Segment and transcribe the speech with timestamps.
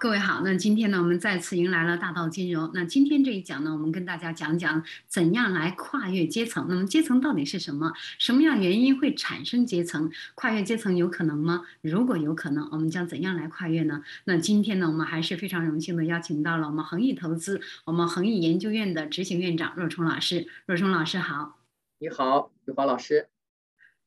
[0.00, 0.40] 各位好。
[0.42, 2.70] 那今天呢，我们再次迎来了大道金融。
[2.74, 6.66] 那今天这一讲呢，我们跟大家讲讲怎样来跨越阶层。
[6.68, 7.92] 那么阶层到底是什么？
[8.18, 10.10] 什么样原因会产生阶层？
[10.34, 11.62] 跨越阶层有可能吗？
[11.80, 14.02] 如果有可能，我们将怎样来跨越呢？
[14.24, 20.46] 那今天呢，我们还是非常荣幸的邀请到了我们恒毅投资、我们恒毅研究院的执行院长若冲老师。
[20.66, 21.58] 若冲老师好。
[21.98, 23.28] 你好，余华老师。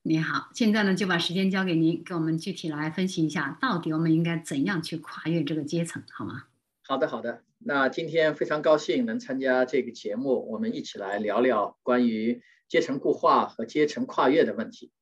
[0.04, 6.46] 你好，现在呢就把时间交给您，给我们具体来分析一下，到底我们应该怎样去跨越这个阶层，好吗？
[6.84, 7.43] 好的，好的。
[7.60, 14.93] 那今天非常高兴能参加这个节目，我们一起来聊聊关于阶层固化和阶层跨越的问题。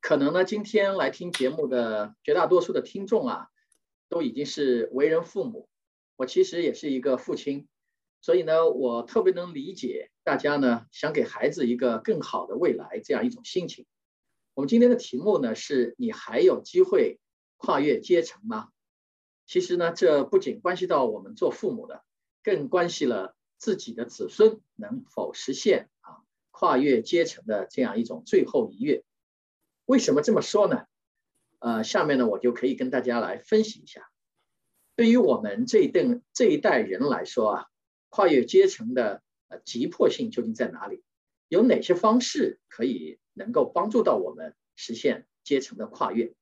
[0.00, 3.46] 可能呢，今天来听节目的绝大多数的听众啊，
[4.08, 5.68] 都已经是为人父母，
[6.16, 7.68] 我其实也是一个父亲，
[8.20, 13.86] 所以呢，我特别能理解大家呢想给孩子一个更好的未来这样一种心情。
[14.60, 17.18] 我们今天的题目呢，是你还有机会
[17.56, 18.68] 跨越阶层吗？
[19.46, 22.04] 其实呢，这不仅关系到我们做父母的，
[22.42, 29.02] 更关系了自己的子孙能否实现啊跨越阶层的这样一种最后一跃。
[29.86, 30.84] 为什么这么说呢？
[31.60, 34.10] 呃，下面呢，我就可以跟大家来分析一下。
[34.94, 36.02] 对于我们这一代
[36.34, 37.66] 这一代人来说啊，
[38.10, 41.02] 跨越阶层的呃急迫性究竟在哪里？
[41.48, 43.18] 有哪些方式可以？
[43.32, 46.32] 能够帮助到我们实现阶层的跨越。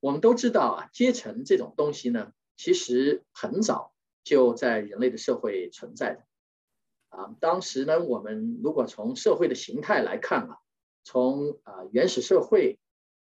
[0.00, 6.26] 我们都知道啊，阶层这种东西呢，其实很早就在人类的社会存在的。
[7.10, 10.58] 啊，当时呢，我们如果从社会的形态来看啊，
[11.04, 12.80] 从啊原始社会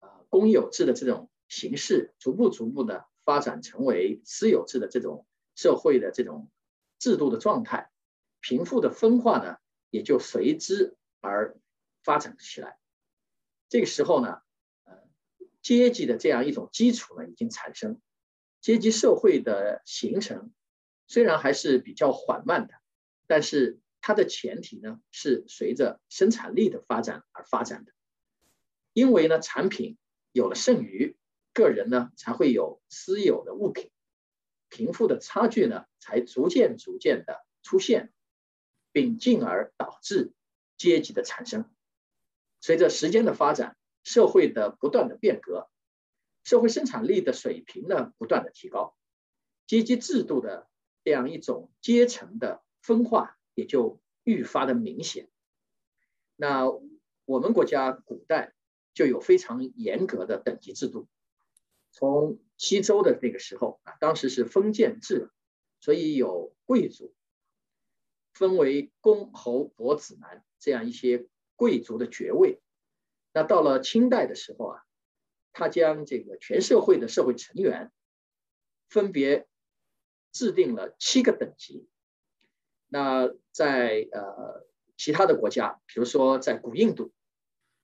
[0.00, 6.48] 啊公有制的这种形式，逐步逐步的发展成为私有制的这种社会的这种
[6.98, 7.90] 制度的状态，
[8.40, 9.58] 贫富的分化呢，
[9.90, 11.54] 也就随之而。
[12.04, 12.78] 发展起来，
[13.68, 14.40] 这个时候呢，
[14.84, 14.94] 呃，
[15.60, 18.00] 阶级的这样一种基础呢已经产生，
[18.60, 20.52] 阶级社会的形成
[21.06, 22.74] 虽然还是比较缓慢的，
[23.26, 27.92] 但是它的前提呢是随着生产力的发展而发展的，
[28.92, 29.98] 因为呢产品
[30.32, 31.16] 有了剩余，
[31.52, 33.90] 个人呢才会有私有的物品，
[34.70, 38.12] 贫富的差距呢才逐渐逐渐的出现，
[38.92, 40.32] 并进而导致
[40.78, 41.70] 阶级的产生。
[42.60, 45.70] 随着时间的发展，社会的不断的变革，
[46.42, 48.96] 社会生产力的水平呢不断的提高，
[49.66, 50.68] 阶级制度的
[51.04, 55.30] 这样一种阶层的分化也就愈发的明显。
[56.36, 56.68] 那
[57.24, 58.54] 我们国家古代
[58.92, 61.06] 就有非常严格的等级制度，
[61.92, 65.30] 从西周的那个时候啊，当时是封建制，
[65.80, 67.14] 所以有贵族，
[68.32, 71.28] 分为公侯伯子男这样一些。
[71.58, 72.60] 贵族的爵位，
[73.32, 74.84] 那到了清代的时候啊，
[75.52, 77.90] 他将这个全社会的社会成员
[78.88, 79.48] 分别
[80.30, 81.88] 制定了七个等级。
[82.86, 84.64] 那在呃
[84.96, 87.10] 其他的国家，比如说在古印度，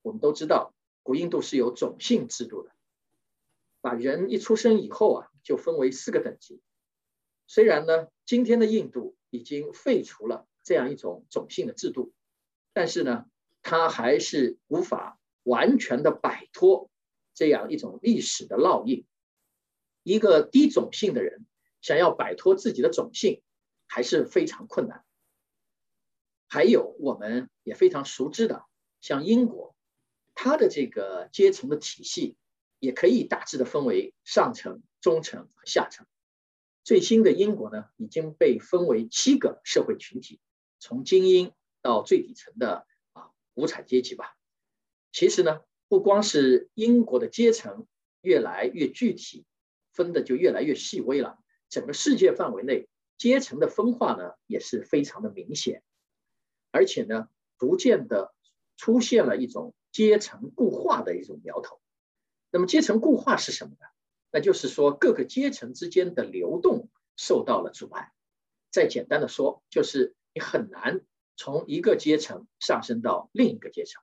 [0.02, 2.70] 我们都知道古印度是有种姓制度的，
[3.80, 6.62] 把人一出生以后啊就分为四个等级。
[7.48, 12.12] 虽然呢，今天的印度已经废除了这样一种种姓的制度，
[12.72, 13.26] 但是呢。
[13.64, 16.90] 他还是无法完全的摆脱
[17.32, 19.06] 这样一种历史的烙印。
[20.02, 21.46] 一个低种姓的人
[21.80, 23.42] 想要摆脱自己的种姓，
[23.86, 25.02] 还是非常困难。
[26.46, 28.66] 还有我们也非常熟知的，
[29.00, 29.74] 像英国，
[30.34, 32.36] 它的这个阶层的体系
[32.78, 36.06] 也可以大致的分为上层、中层和下层。
[36.84, 40.38] 最新的英国呢，已经被分为七个社会群体，
[40.78, 42.86] 从精英到最底层的。
[43.54, 44.36] 无产阶级吧，
[45.12, 47.86] 其实呢，不光是英国的阶层
[48.20, 49.44] 越来越具体，
[49.92, 51.38] 分的就越来越细微了。
[51.68, 55.82] 整个世界范围内，阶层的分化呢，也是非常的明显，
[56.70, 57.28] 而且呢，
[57.58, 58.34] 逐渐的
[58.76, 61.80] 出现了一种阶层固化的一种苗头。
[62.50, 63.86] 那么，阶层固化是什么呢？
[64.30, 68.12] 那就是说，各个阶层之间的流动受到了阻碍。
[68.70, 71.00] 再简单的说，就是你很难。
[71.36, 74.02] 从一个阶层上升到另一个阶层，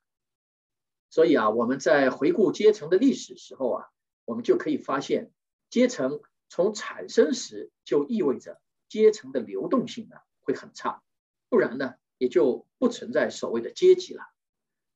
[1.10, 3.86] 所以啊，我们在回顾阶层的历史时候啊，
[4.24, 5.30] 我们就可以发现，
[5.70, 11.02] 阶层从产生时就意味着阶层的流动性呢会很差，
[11.48, 14.22] 不然呢也就不存在所谓的阶级了。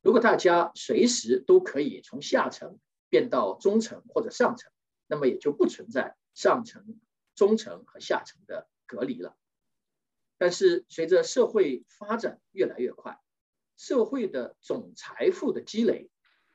[0.02, 2.78] 如果大家随时都可以从下层
[3.08, 4.70] 变到中层或者上层，
[5.06, 7.00] 那么也就不存在上层、
[7.34, 9.36] 中层和下层的隔离了。
[10.38, 13.18] 但是随着社会发展越来越快，
[13.76, 16.10] 社会的总财富的积累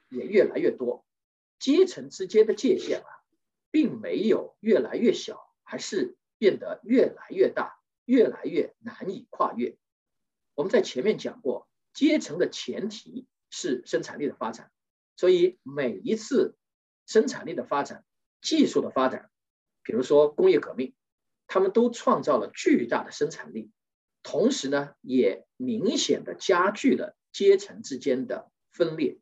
[0.09, 1.05] 也越来越多，
[1.59, 3.09] 阶层之间的界限啊，
[3.71, 9.77] 并没有越来越小，还是变得越来越大，越来越难以跨越。
[10.53, 14.71] 我们在前面讲过，阶层的前提是生产力的发展，
[15.15, 16.55] 所以每一次
[17.07, 18.05] 生产力的发展、
[18.41, 19.31] 技术的发展，
[19.81, 20.93] 比如说工业革命，
[21.53, 23.71] 他们都创造了巨大的生产力，
[24.23, 29.19] 同时呢，也明显的加剧了阶层之间的分裂。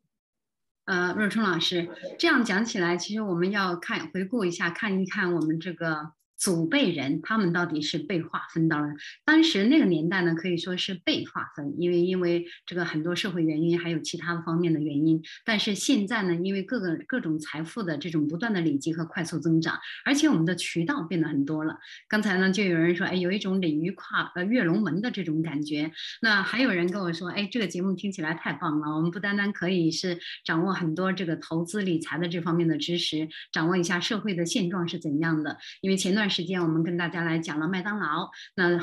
[0.84, 1.88] 呃，若冲老师
[2.20, 6.12] 这样讲起来，其实我们要看回顾一下，看一看我们这个。
[6.40, 8.88] 祖辈人他们到底是被划分到了
[9.26, 10.34] 当时那个年代呢？
[10.34, 15.22] 可以说是被划分，因为因为这个很多社会原因，还有其他方面的原因。
[15.44, 21.76] 但是现在呢，因为各个各种财富的这种不断的累积和快速增长，而且我们的渠道变得很多了。
[22.08, 25.92] 刚才呢，就有人说，哎，有一种鲤鱼跨呃跃龙门的这种感觉。
[26.22, 35.58] 那还有人跟我说，哎，这个节目听起来太棒了，我们不单单可以是掌握很多这个投资理财的这方面的知识，掌握一下社会的现状是怎样的。
[35.82, 36.29] 因为前段。
[36.30, 38.80] 时间我们跟大家来讲了麦当劳，那。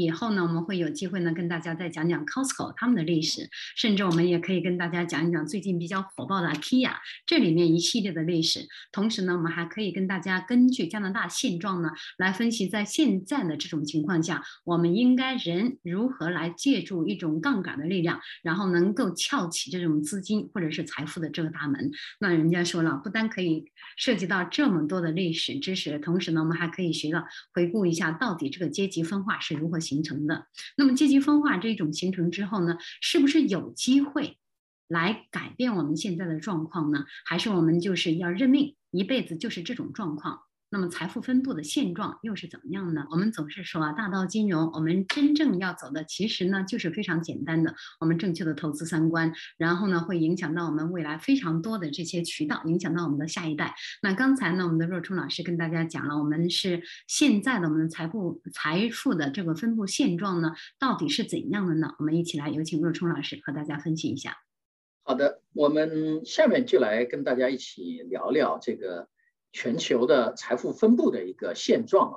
[0.00, 6.92] 以后呢，我们会有机会呢，跟大家再讲讲 Costco 他们的历史，甚至我们也可以跟大家讲一讲最近比较火爆的 IKEA
[7.26, 8.66] 这里面一系列的历史。
[8.92, 21.90] 同时呢，我们还可以跟大家根据加拿大现状呢，来分析在现在的这种情况下，我们应该人如何来借助一种杠杆的力量，然后能够撬起这种资金或者是财富的这个大门。
[22.20, 23.64] 那人家说了，不单可以
[23.96, 29.78] 涉及到这么多的历史知识，同时呢，我们还可以学到回顾一下到底这个阶级分化是如何。
[29.88, 30.46] 形成的，
[30.76, 34.38] 那么阶级分化这种形成之后呢，是不是有机会
[34.86, 37.06] 来改变我们现在的状况呢？
[37.24, 40.42] 还是我们就是要认命，一辈子就是这种状况？
[40.70, 43.06] 那么财富分布的现状又是怎么样呢？
[43.10, 53.74] 我们总是说啊，大道金融，我们真正要走的其实呢就是非常简单的，我们正确的投资三观，然后呢会影响到我们未来非常多的这些渠道，影响到我们的下一代。
[54.02, 61.94] 那刚才呢，我们的若冲老师跟大家讲了，我们是现在的我们财富财富的这个分布现状呢，到底是怎样的呢？
[61.98, 64.36] 我们一起来有请若冲老师和大家分析一下。
[65.02, 69.08] 好的，我们下面就来跟大家一起聊聊这个。
[69.52, 72.16] 全球的财富分布的一个现状啊，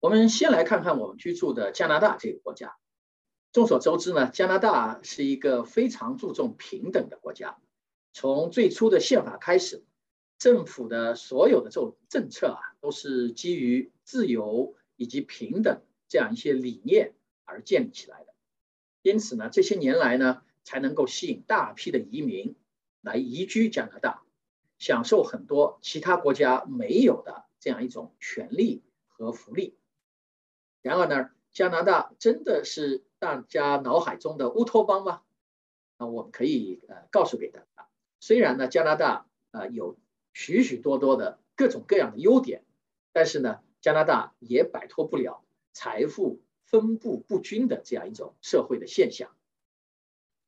[0.00, 2.76] 我们先来看看我们居住的加拿大这个国家。
[3.52, 7.56] 众所周知呢，加拿大是一个非常注重平等的国家。
[8.12, 9.84] 从最初的宪法开始，
[10.38, 17.14] 政府的所有的这种政策啊，都是基于自由以及平等这样一些理念
[17.44, 18.34] 而建立起来的。
[19.02, 22.56] 因此呢，这些年来呢，才能够吸引大批的移民
[23.00, 24.23] 来移居加拿大。
[24.78, 29.78] 享受很多其他国家没有的这样一种权利和福利。
[30.82, 35.22] 然而呢，加拿大真的是大家脑海中的乌托邦吗？
[35.96, 37.88] 那我们可以呃告诉给大家，
[38.20, 39.96] 虽然呢加拿大呃有
[40.32, 42.64] 许许多多的各种各样的优点，
[43.12, 49.30] 但是呢加拿大也摆脱不了财富分布不均的这样一种社会的现象。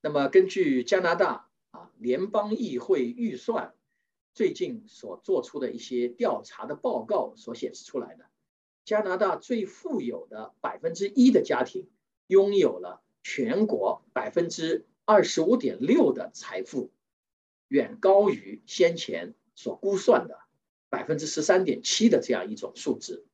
[0.03, 3.73] 那么根据加拿大啊联邦议会预算。
[4.37, 8.27] 最近所做出的一些调查的报告所显示出来的，
[8.85, 11.89] 加拿大最富有的百分之一的家庭
[12.27, 16.91] 拥有了全国百分之二十五点六的财富，
[17.69, 20.39] 远高于先前所估算的
[20.91, 23.25] 百分之十三点七的这样一种数字。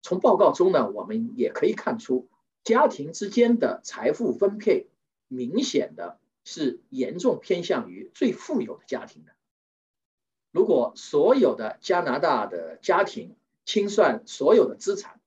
[0.00, 2.30] 从报告中呢，我们也可以看出，
[2.64, 4.88] 家庭之间的财富分配
[5.28, 9.35] 明显的是严重偏向于最富有的家庭的。
[10.56, 13.36] 如果所有的加拿大的家庭
[13.66, 15.20] 清算所有的资产，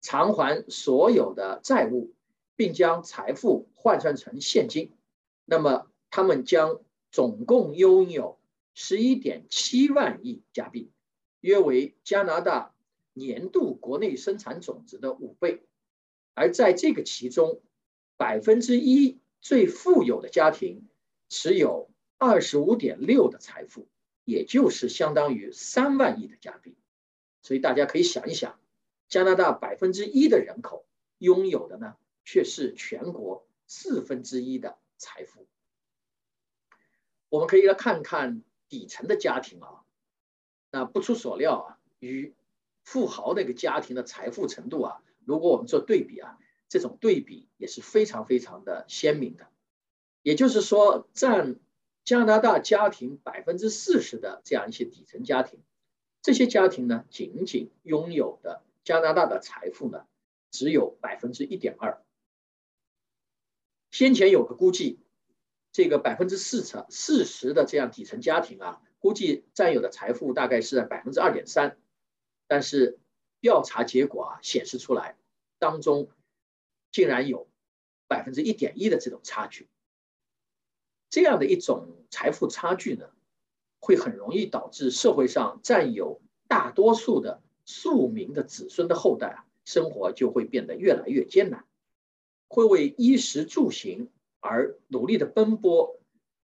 [0.00, 2.12] 偿还所有的债务，
[2.56, 4.90] 并将财富换算成现金，
[5.44, 6.80] 那么他们将
[7.12, 8.40] 总共拥有
[8.74, 10.90] 十一点七万亿加币，
[11.38, 12.74] 约为加拿大
[13.12, 15.62] 年度国内生产总值的五倍。
[16.34, 17.60] 而在这个其中，
[18.16, 20.88] 百分之一最富有的家庭
[21.28, 23.86] 持有二十五点六的财富。
[24.24, 26.76] 也就是相当于三万亿的加币，
[27.42, 28.60] 所以大家可以想一想，
[29.08, 30.86] 加拿大百分之一的人口
[31.18, 35.48] 拥有的呢，却是全国四分之一的财富。
[37.28, 39.82] 我们可以来看看底层的家庭啊，
[40.70, 42.32] 那不出所料啊，与
[42.84, 46.38] 富豪那个家庭的财富程度啊，如果我们做对比啊，
[46.68, 49.48] 这种对比也是非常非常的鲜明的，
[50.22, 51.58] 也就是说占。
[52.04, 55.60] 加拿大家庭百分之四十的这样一些底层家庭，
[56.20, 60.06] 这些家庭呢，仅仅拥有的加拿大的财富呢，
[60.50, 62.02] 只有百分之一点二。
[63.90, 64.98] 先前有个估计，
[65.70, 71.78] 这个百分之四成四十的这样底层家庭啊，估计占有的财富大概是在百分之二点三，
[72.48, 72.98] 但是
[73.40, 75.16] 调查结果啊显示出来，
[75.58, 76.10] 当中
[76.90, 77.48] 竟然有
[78.08, 79.68] 百分之一点一的这种差距。
[81.12, 83.10] 这样的一种财富差距呢，
[83.80, 91.66] 会很容易导致社会上占有大多数的庶民的子孙的后代啊，生活就会变得越来越艰难，
[92.48, 94.08] 会为衣食住行
[94.40, 96.00] 而努力的奔波，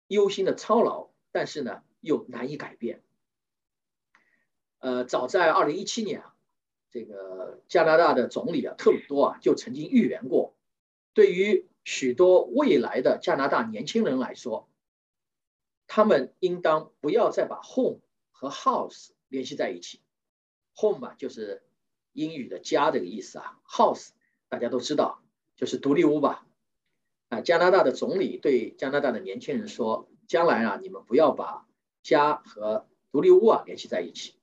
[0.05, 3.01] 忧心的操劳，但是呢又难以改变。
[4.77, 6.35] 呃，早在二零一七年啊，
[6.91, 10.53] 这个加拿大的总理啊特鲁多啊就曾经预言过，
[11.15, 14.69] 对于许多未来的加拿大年轻人来说，
[15.87, 17.99] 他们应当不要再把 home
[18.31, 19.99] 和 house 联系在一起。
[20.75, 21.63] home 嘛，就是
[22.13, 24.09] 英语的家这个意思啊，house
[24.47, 25.23] 大家都知道
[25.55, 26.47] 就是独立屋吧。
[27.29, 31.67] 啊，加拿大的总理对加拿大的年轻人说，将来啊，你们不要把
[32.03, 34.35] 家和独立屋啊联系在一起。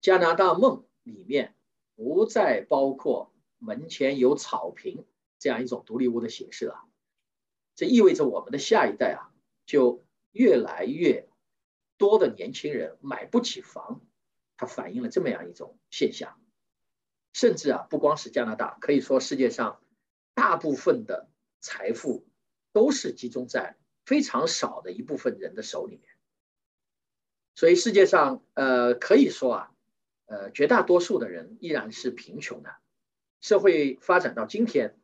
[0.00, 1.54] 加拿大梦里面
[1.94, 5.04] 不再包括门前有草坪
[5.40, 6.84] 这样一种独立屋的形式了，
[7.74, 9.34] 这意味着我们的下一代啊，
[9.66, 11.28] 就越来越
[11.98, 14.00] 多的年轻人买不起房，
[14.56, 16.40] 它反映了这么样一种现象。
[17.32, 19.82] 甚至啊，不光是加拿大，可以说世界上
[20.34, 21.28] 大部分的
[21.58, 22.28] 财富
[22.72, 26.04] 都是集中在非常少的一部分人的手里面。
[27.56, 29.72] 所以世界上呃，可以说啊。
[30.26, 32.76] 呃，绝大多数的人依然是贫穷的。
[33.40, 34.96] 社会发展到今天，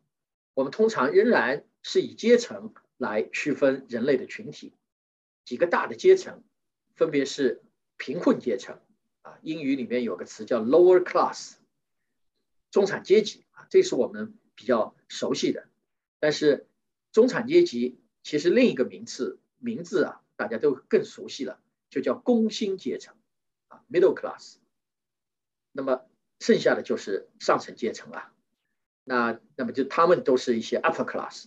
[0.56, 4.72] 我们通常仍然是以阶层来区分人类的群体。
[5.44, 6.42] 几个大的阶层，
[6.94, 7.62] 分别是
[7.98, 8.80] 贫困阶层
[9.20, 11.56] 啊，英语里面有个词叫 lower class，
[12.70, 15.68] 中产阶级啊，这是我们比较熟悉的。
[16.20, 16.66] 但是
[17.12, 21.60] 中产阶级其实另一个名词名字啊，大家都更熟悉了，
[21.90, 23.14] 就叫工薪阶层
[23.68, 24.54] 啊，middle class。
[25.70, 26.06] 那么
[26.40, 28.32] 剩下的就是上层阶层了，
[29.08, 31.46] 那那么就他们都是一些 upper class，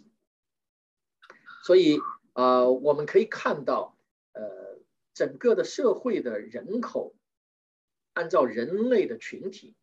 [1.66, 2.00] 所以
[2.32, 3.98] 呃我们可以看到
[4.32, 4.80] 呃
[5.14, 7.14] 整个的社会的人口
[8.14, 9.76] 按照人类的群体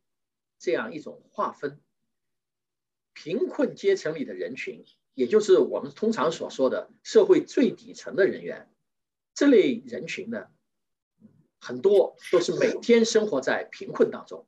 [0.58, 1.78] 这样一种划分，
[3.12, 8.72] 贫困阶层里的人群，也就是我们通常所说的社会最底层的人员，
[9.34, 10.46] 这类人群呢。
[11.58, 14.46] 很多都是每天生活在贫困当中，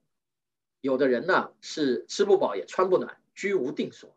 [0.81, 4.17] 有的人呢是吃不饱也穿不暖，居无定所，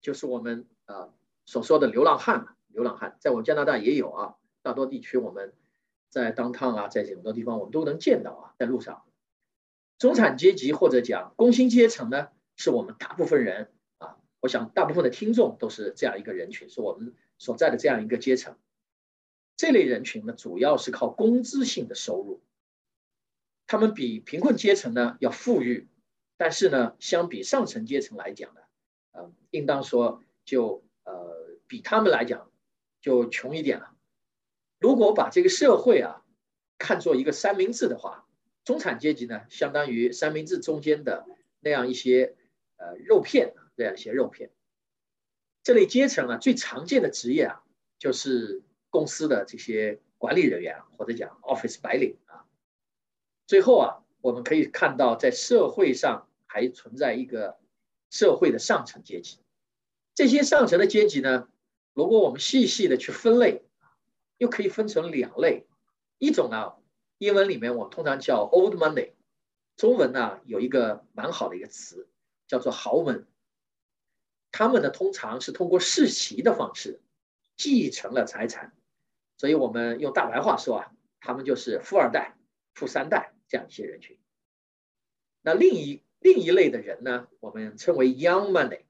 [0.00, 1.10] 就是我们啊
[1.44, 2.56] 所说的流浪汉嘛。
[2.68, 5.52] 流浪汉在我们加拿大也有啊，大多地区我们
[6.08, 9.04] 在当趟啊，在很多地方我们都能见到啊，在路上。
[9.98, 18.56] 中产阶级或者讲工薪阶层呢，是我们大部分人啊，我想大部分的听众都是这样一个人群，是我们所在的这样一个阶层。
[19.54, 22.40] 这类人群呢，主要是靠工资性的收入，
[23.72, 25.88] 他们比贫困阶层呢要富裕，
[26.36, 28.60] 但是呢，相比上层阶层来讲呢，
[29.12, 32.50] 呃，应当说就呃比他们来讲
[33.00, 33.96] 就穷一点了。
[34.78, 36.22] 如果把这个社会啊
[36.76, 38.26] 看作一个三明治的话，
[38.62, 41.24] 中产阶级呢相当于三明治中间的
[41.58, 42.36] 那样一些
[42.76, 44.50] 呃肉片，这样一些肉片。
[45.62, 47.64] 这类阶层啊，最常见的职业啊
[47.98, 48.60] 就是。
[48.90, 52.44] 公司的这些管理人员或者讲 office 白领啊，
[53.52, 57.58] 最后啊，我们可以看到，在社会上还存在一个
[58.08, 59.40] 社会的上层阶级。
[60.14, 61.50] 这些上层的阶级呢，
[61.92, 63.62] 如果我们细细的去分类，
[64.38, 65.66] 又可以分成两类。
[66.16, 66.76] 一种呢，
[67.18, 69.12] 英文里面我们通常叫 old money，
[69.76, 72.08] 中文呢有一个蛮好的一个词
[72.46, 73.26] 叫做豪门。
[74.50, 77.02] 他们呢通常是通过世袭的方式
[77.58, 78.72] 继承了财产。
[79.36, 82.38] 所以我们用大白话说啊，他们就是富二代、
[82.72, 84.16] 富三代这样一些人群。
[85.42, 88.80] 那另一另一类的人呢，我们称为 young money，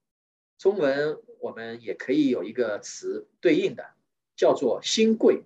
[0.56, 3.92] 中文我们也可以有一个词对应的，
[4.36, 5.42] 叫做新贵。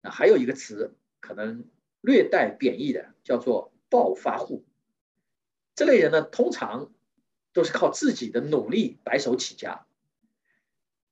[0.00, 1.64] 那还有一个词可能
[2.00, 4.64] 略带贬义的，叫做暴发户。
[5.76, 6.92] 这类人呢，通常
[7.52, 9.86] 都是靠自己的努力白手起家。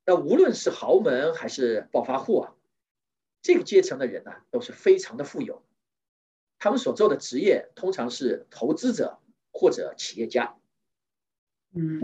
[0.05, 2.53] 那无论是豪门还是暴发户啊。
[3.43, 5.63] 这个阶层的人呢，都是非常的富有，
[6.67, 9.21] 他们所做的职业通常是投资者
[9.53, 10.57] 或者企业家。
[11.73, 12.01] 嗯，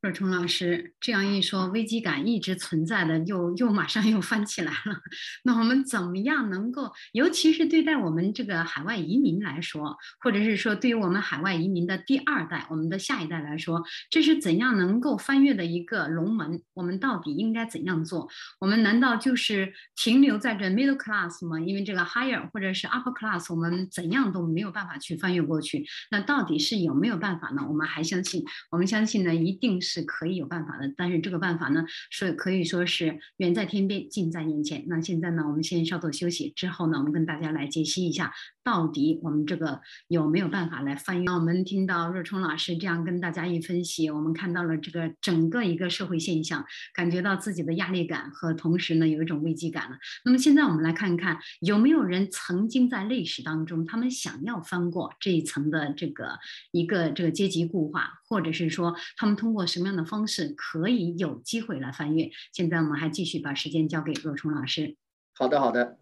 [0.00, 5.00] 若冲老师这样一说，危机感一直存在的，又又马上又翻起来了。
[5.42, 16.62] 那我们怎么样能够，尤其是对待我们这个海外移民来说，或者是说对于我们海外移民的第二代、我们的下一代来说，这是怎样能够翻越的一个龙门？
[16.74, 18.28] 我们到底应该怎样做？
[18.60, 21.58] 我们难道就是停留在这 middle class 吗？
[21.58, 25.84] 因为这个 higher 或者是 upper class，我们怎样都没有办法去翻越过去。
[26.12, 27.66] 那到底是有没有办法呢？
[27.68, 29.87] 我们还相信，我们相信呢，一定是。
[29.88, 34.84] 是可以有办法的，但是这个办法呢，是可以说是远在天边，近在眼前。
[34.86, 38.32] 那现在呢，我们先稍作休息，之后呢，我们跟大家来解析一下。
[38.68, 41.32] 到底我们这个有没有办法来翻越？
[41.32, 49.96] 我们听到若冲老师这样跟大家一分析，我们看到了这个整个一个社会现象，感觉到自己的压力感和同时呢有一种危机感了。
[50.22, 56.38] 那么现在我们来看一看有没有人曾经在历史当中，他们想要翻过这一层的这个
[56.70, 62.30] 一个这个阶级固化，或者是说他们通过什么样的方式可以有机会来翻越？
[62.52, 64.94] 现在我们还继续把时间交给若冲老师。
[65.34, 65.96] 好的，好的。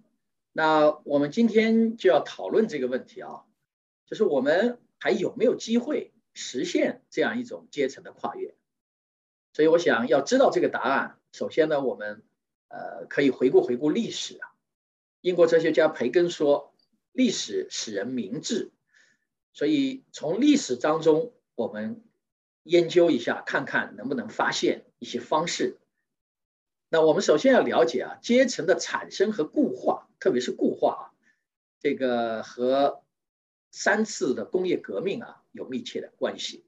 [0.56, 3.44] 那我们今天就要讨论这个问题啊，
[4.06, 8.54] 就是我们还有没有机会实现这样一种阶层的跨越？
[9.52, 12.22] 所以我想要知道这个答案，首先呢，我们
[12.68, 14.48] 呃可以回顾回顾历史啊。
[15.20, 16.72] 英国哲学家培根说，
[17.12, 18.70] 历史使人明智，
[19.52, 22.02] 所以从历史当中我们
[22.62, 25.76] 研究一下，看看能不能发现一些方式。
[26.88, 29.95] 那我们首先要了解啊，阶层的产生和固化，
[30.26, 31.14] 特别是固化啊，
[31.78, 33.00] 这个和
[33.71, 36.64] 三次的工业革命啊有密切的关系。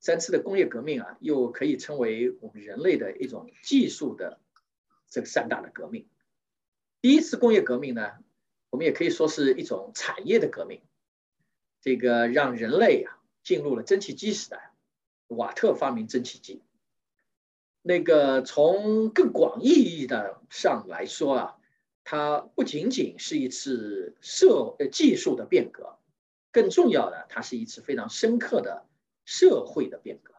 [0.00, 4.40] 三次的工业革命啊，又可以称为我们人类的一种技术的
[5.08, 6.08] 这个三大的革命。
[7.00, 8.10] 第一次工业革命呢，
[8.70, 10.82] 我们也可以说是一种产业的革命，
[11.80, 14.72] 这个让人类啊进入了蒸汽机时代，
[15.28, 16.64] 瓦特发明蒸汽机。
[17.82, 21.55] 那个从更广意义的上来说啊，
[22.08, 25.98] 它不仅仅是一次社呃技术的变革，
[26.52, 28.86] 更重要的，它是一次非常深刻的
[29.24, 30.32] 社会的变革。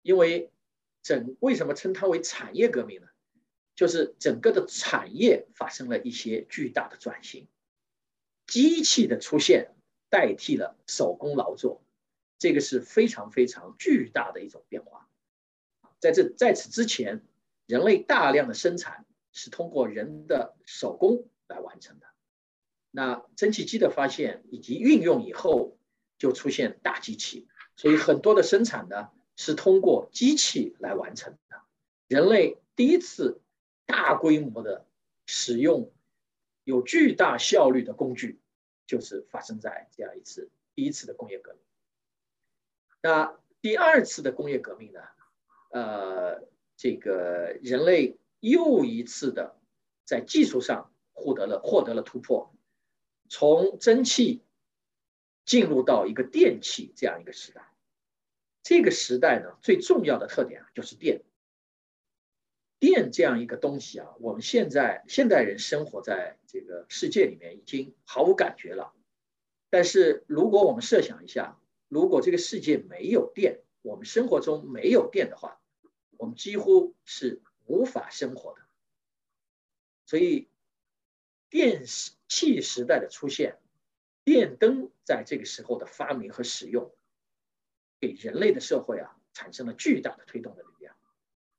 [0.00, 0.50] 因为
[1.02, 3.08] 整为什么称它为产业革命呢？
[3.74, 7.46] 就是整个的产业发生了一些巨大的转型，
[8.46, 9.74] 机器的出现
[10.08, 11.82] 代替了手工劳作，
[12.38, 15.10] 这个是非常非常巨大的一种变化。
[16.00, 17.20] 在这在此之前，
[17.66, 22.06] 人类大量的生产是通过人的手工来完成的。
[22.90, 25.76] 那蒸汽机的发现以及运用以后，
[26.16, 31.60] 就出现大机器，所以很多的生产呢是通过机器来完成的。
[32.06, 33.42] 人类第一次
[33.84, 34.86] 大规模的
[35.26, 35.92] 使用
[36.62, 38.40] 有巨大效率的工具，
[38.86, 41.60] 就是发生在这样一次第一次的工业革命。
[43.02, 45.00] 那第二次的工业革命呢？
[45.70, 48.16] 呃，这个人类
[48.50, 49.58] 又一次的
[50.04, 52.54] 在技术上获得了获得了突破，
[53.30, 54.42] 从蒸汽
[55.46, 57.72] 进入到一个电气这样一个时代。
[58.62, 61.22] 这个时代呢，最重要的特点啊，就是电。
[62.78, 68.92] 电这样一个东西啊，我们现在现代人生活在这个世界里面已经毫无感觉了。
[69.70, 75.62] 但是如果我们设想一下，如果这个世界没有电，我们生活中没有电的话，
[76.18, 78.62] 我们几乎是无法生活的，
[80.06, 80.48] 所以
[81.48, 81.84] 电
[82.28, 83.58] 气时代的出现，
[84.24, 86.94] 电灯在这个时候的发明和使用，
[88.00, 90.94] 给人类的社会啊产生了巨大的推动的力量。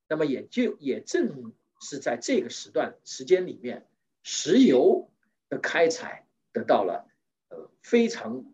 [0.08, 3.88] 那么也就也正是在这个时段时间里面，
[4.24, 5.10] 石油
[5.50, 7.10] 的开采得到了
[7.50, 8.54] 呃非常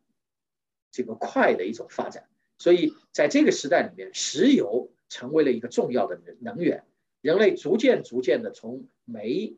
[0.89, 2.29] 这个快的一种发展。
[2.57, 4.91] 所以在这个时代里面，石油。
[5.11, 6.85] 成为了一个重要的能能源，
[7.21, 9.55] 人类逐渐逐渐的从煤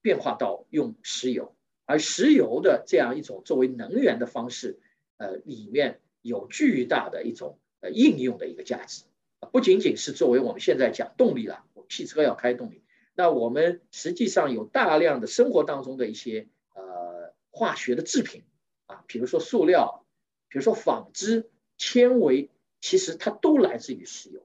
[0.00, 1.54] 变化到用石油，
[1.84, 4.80] 而石油的这样一种作为能源的方式，
[5.18, 9.04] 呃，里面有巨大的一种呃应用的一个价值，
[9.52, 12.82] 不仅仅是作为我们现在讲动力了，汽车要开动力，
[13.14, 18.42] 那我们实际上有大量的生活当中的一些呃化学的制品
[18.86, 20.06] 啊，比如说塑料，
[20.48, 22.48] 比如说纺织纤维，
[22.80, 24.42] 其实它都来自于石油。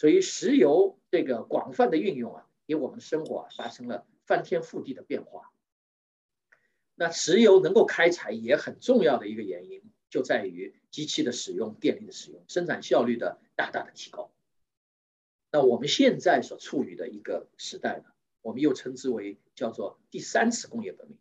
[0.00, 5.52] 所以石油这个广泛的运用啊，给我们的生活啊发生了翻天覆地的变化。
[6.94, 14.32] 那石油能够开采也很重要的一个原因，就在于机器的使用、电力的使用、生产效率的大大的提高。
[15.52, 18.10] 那我们现在所处于的一个时代呢，
[18.40, 21.18] 我们又称之为叫做第三次工业革命，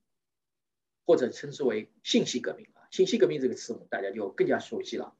[1.05, 2.87] 或者称之为信息革命啊。
[2.91, 5.17] 信息革命这个词我们，大家就更加熟悉了。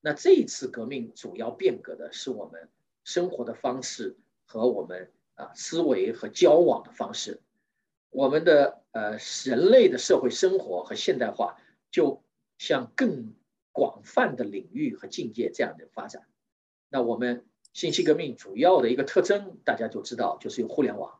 [0.00, 2.68] 那这一次革命主要变革的是我们
[3.08, 7.40] 生活的方式和我们啊思维和交往的方式，
[8.10, 9.16] 我们的呃
[9.46, 11.56] 人类的社会生活和现代化
[11.90, 12.22] 就
[12.58, 13.32] 向更
[13.72, 16.26] 广泛的领域和境界这样的发展。
[16.90, 21.18] 那我们信息革命主要的一个特征，大家就知道就是有互联网。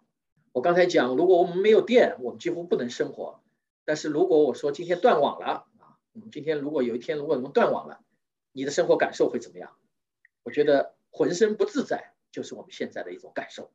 [0.53, 3.41] 我刚才讲，如果我们没有电，我们几乎不能生活。
[3.87, 5.47] 但是如果我说今天断网了
[5.79, 8.05] 啊，我们今天如果有一天如果我们断网了，
[8.53, 9.73] 你的生活感受会怎么样？
[10.43, 13.71] 我觉得浑身不自在，就是我们现在的一种感受。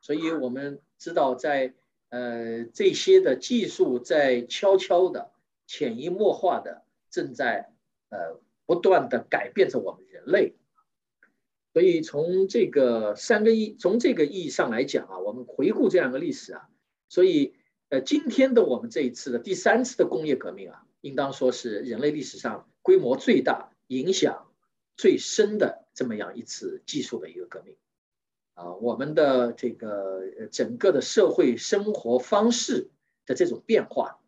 [0.00, 1.74] 所以我们知道，在
[2.10, 5.32] 呃这些的技术在悄悄的、
[5.66, 7.72] 潜移默化的正在
[8.10, 10.54] 呃不断的改变着我们人类。
[11.72, 16.68] 所以从这个三个意，从这个意义上来讲啊，我们回顾这样一个历史啊，
[17.08, 17.54] 所以
[17.88, 24.52] 呃，今天的我们这一次的第三次的工业革命啊，应当说是人类历史上规模最大、影响
[24.96, 27.76] 最深的这么样一次技术的一个革命
[28.54, 32.90] 啊，我们的这个整个的社会生活方式
[33.26, 34.20] 的这种变化，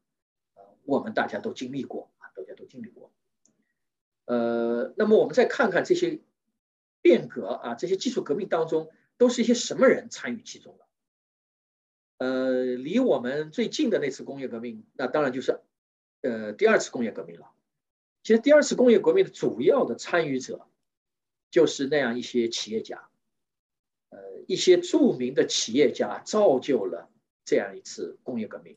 [0.55, 3.12] 啊，我们大家都经历过啊，大家都经历过。
[4.24, 6.20] 呃，那么我们再看看这些。
[7.02, 10.87] 变革啊，这些技术革命当中都是一些什么人参与其中的？
[12.18, 15.61] 呃，离我们最近的那次工业革命，那当然就是
[16.22, 17.52] 呃第二次工业革命了。
[18.26, 20.66] 其实第二次工业革命的主要的参与者
[21.48, 23.08] 就是那样一些企业家，
[24.08, 27.08] 呃，一些著名的企业家造就了
[27.44, 28.76] 这样一次工业革命，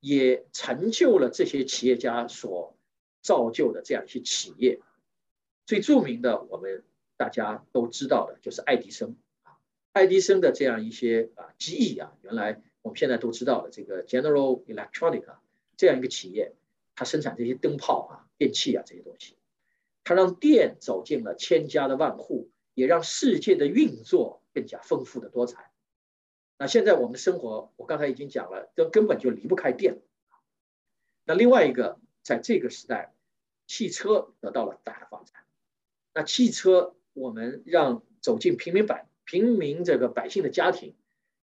[0.00, 2.76] 也成就了这些企业家所
[3.22, 4.80] 造就的这样一些企业。
[5.66, 6.82] 最著名的我们。
[7.16, 9.54] 大家都知道的，就是爱迪生啊，
[9.92, 15.24] 爱迪生的这样一些啊机翼啊，原来我们现在都知道的这个 General Electric
[15.76, 16.52] 这样一个企业，
[16.94, 19.36] 它生产这些灯泡啊、电器啊这些东西，
[20.02, 25.70] 它让电走进了千家的万户，也让世界的运作更加丰富的多彩。
[26.58, 30.00] 那现在我们的生活，我刚才已经讲了，这根本就离不开电。
[31.24, 33.14] 那另外一个，在这个时代，
[33.66, 35.44] 汽车得到了大的发展，
[36.12, 36.94] 那汽车。
[37.16, 40.96] 我们让走进平民百平民这个百姓的家庭，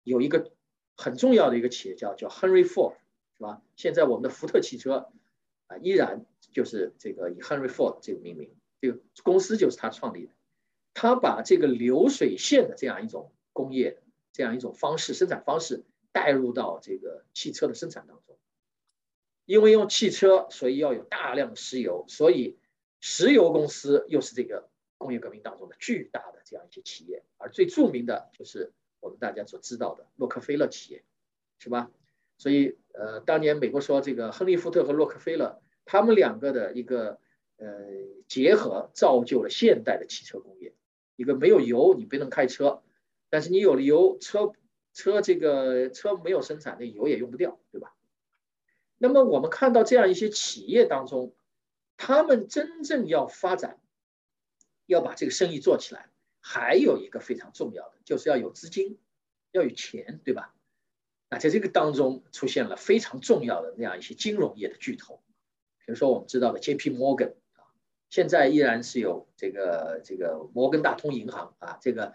[0.03, 0.51] 有一个
[0.97, 2.95] 很重要的一个企业家叫 Henry Ford，
[3.37, 3.61] 是吧？
[3.77, 5.09] 现在我们的福特汽车
[5.77, 10.33] 依然就是这个以 Henry Ford 这个命名，这个公司就是他创立的。
[10.93, 18.37] 他把这个流水线的这样一种工业这样一种方式生产方式带入到这个汽车的生产当中，
[19.45, 22.57] 因为用汽车，所以要有大量的石油，所以
[23.01, 24.69] 石油公司又是这个。
[24.95, 31.03] 工业革命当中的巨大的这样一些企业，而最著名的就是我们大家所知道的洛克菲勒企业，
[31.59, 31.91] 是吧？
[32.37, 37.19] 所以，呃，当年美国说这个亨利·福特和洛克菲勒他们两个的一个
[37.57, 37.67] 呃
[38.27, 40.73] 结合，造就了现代的汽车工业。
[41.15, 42.81] 一个没有油你不能开车，
[43.29, 44.53] 但是你有了油，车
[44.93, 47.95] 车这个车没有生产，那油也用不掉，对吧？
[48.97, 51.33] 那么我们看到这样一些企业当中，
[51.97, 53.79] 他们真正要发展。
[54.85, 56.09] 要把这个生意做起来，
[56.41, 58.99] 还有一个非常重要的，就是要有资金，
[59.53, 60.53] 要有钱，对吧？
[61.29, 65.22] 那在这个当中出现了非常重要的那样一些金融业的巨头，
[65.85, 66.91] 比如说我们知道的 J.P.
[66.91, 67.67] Morgan 啊，
[68.09, 72.13] 现在依然是有这个这个摩根大通银行啊，这个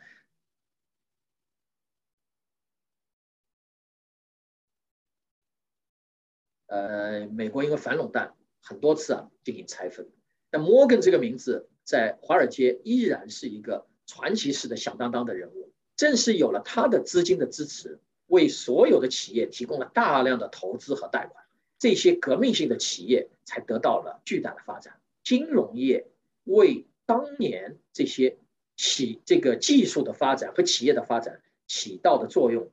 [6.67, 10.11] 呃，美国因为反垄断很多次啊进行拆分，
[10.51, 11.69] 但摩根这个名字。
[11.89, 15.73] 在华尔街依然是一个传奇式的响当当的人物。
[15.97, 21.47] 正是有了他的资金的支持，为所有的企业提供了大量的投资和贷款，
[21.79, 25.01] 这些革命性的企业才得到了巨大的发展。
[25.23, 26.07] 金融业
[26.45, 28.39] 为当年这些
[28.77, 32.71] 企这个技术的发展和企业的发展起到的作用，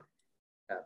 [0.67, 0.85] 呃，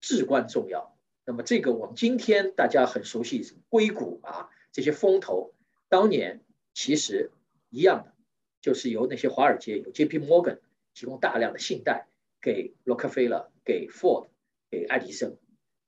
[0.00, 0.96] 至关重要。
[1.24, 5.54] 那么，这个我们今天大家很熟悉硅谷啊这些风投，
[5.88, 6.40] 当年。
[6.74, 7.30] 其实
[7.68, 8.14] 一样的，
[8.62, 10.18] 就是由那些华尔街有 J.P.
[10.20, 10.60] Morgan
[10.94, 12.06] 提供大量的信贷
[12.40, 14.28] 给洛克菲勒、给 Ford、
[14.70, 15.36] 给爱迪生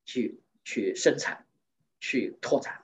[0.04, 1.46] 去去生产、
[2.00, 2.82] 去拓展，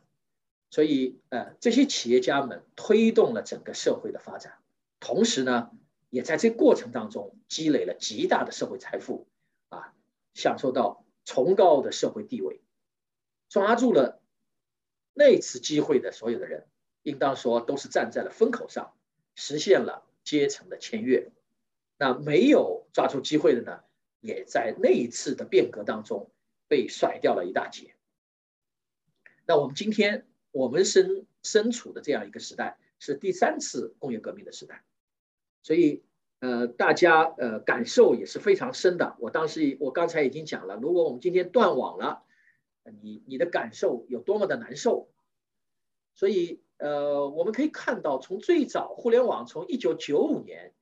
[0.70, 4.58] 所以呃这些企业家们推动了整个社会的发展，
[5.00, 5.70] 同时呢
[6.10, 9.26] 也在这过程当中积累了极大的社会财富
[9.70, 9.94] 啊，
[10.34, 12.60] 享受到崇高的社会地位，
[13.48, 14.22] 抓住了
[15.14, 16.66] 那次机会的所有的人。
[17.02, 18.92] 应当说，都是站在了风口上，
[19.34, 21.30] 实现了阶层的签约。
[21.96, 23.80] 那没有抓住机会的呢，
[24.20, 26.30] 也在那一次的变革当中
[26.70, 27.96] 被甩掉了一大截。
[29.44, 34.84] 那我们今天我们身身处的这样一个时代，是第三次工业革命的时代，
[35.62, 36.04] 所以
[36.38, 39.16] 呃，大家呃感受也是非常深的。
[39.18, 42.22] 我当时我刚才已经讲了，如果我们今天断网了，
[43.02, 45.10] 你你的感受有多么的难受。
[46.14, 50.72] 所以呃，我们可以看到，从最早互联网从一九九五年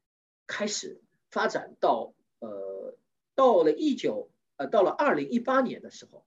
[0.47, 2.95] 开始发展到呃
[3.35, 6.27] 到了一九呃到了二零一八年的时候，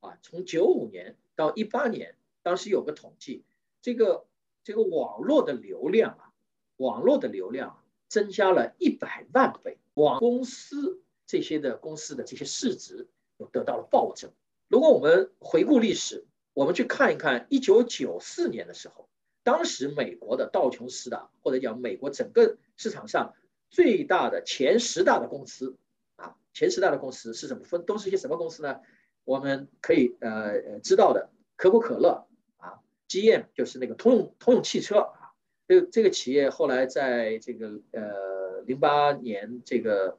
[0.00, 3.44] 啊，从九五年到一八年，当时有个统计，
[3.82, 4.24] 这个。
[4.66, 6.32] 这个网络的流量啊，
[6.78, 13.06] 网络的流量增加了一百万倍，网公司这些的公司的这些市值
[13.36, 14.32] 又得到了暴增。
[14.68, 19.06] 如果我们回顾历史，我们去看一看一九九四年的时候，
[19.42, 23.34] 当时美国的道琼斯的或者讲美国整个市场上
[23.68, 25.76] 最大的前十大的公司
[26.16, 27.64] 啊，前十大的公司是什么？
[27.64, 28.80] 分都是一些什么公司呢？
[29.24, 32.80] 我们可以呃知道的，可口可乐啊。
[33.08, 35.32] GM 就是那个通用通用汽车啊，
[35.66, 40.18] 这这个企业后来在这个呃零八年这个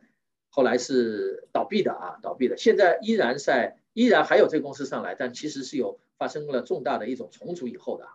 [0.49, 8.07] 后来是倒闭的啊，倒闭的，现在依然在依然还有这个公司上来，但其实是有发生了重大的一种重组以后的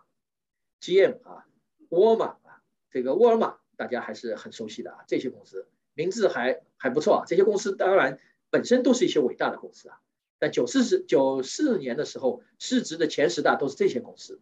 [0.81, 1.45] GM 啊，
[1.89, 10.01] 沃尔玛啊，这个沃尔玛大家还是很熟悉的啊，这些公司名字还还不错啊，这些公司当然本身都是一些伟大的公司啊，
[10.39, 14.41] 但九四十九四年的时候市值的前十大都是这些公司。